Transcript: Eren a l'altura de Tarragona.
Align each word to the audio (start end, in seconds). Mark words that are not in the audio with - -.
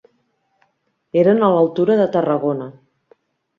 Eren 1.25 1.41
a 1.41 1.51
l'altura 1.57 1.99
de 2.01 2.09
Tarragona. 2.19 2.73